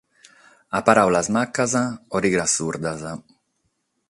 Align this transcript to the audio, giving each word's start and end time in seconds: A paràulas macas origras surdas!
A 0.79 0.81
paràulas 0.87 1.29
macas 1.37 1.77
origras 2.21 2.57
surdas! 2.61 3.09